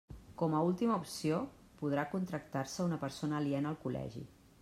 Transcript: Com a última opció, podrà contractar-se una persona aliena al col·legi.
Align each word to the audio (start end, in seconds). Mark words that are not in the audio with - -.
Com 0.41 0.53
a 0.55 0.61
última 0.67 0.95
opció, 1.01 1.41
podrà 1.83 2.07
contractar-se 2.15 2.87
una 2.89 2.99
persona 3.05 3.39
aliena 3.41 3.75
al 3.75 3.81
col·legi. 3.87 4.27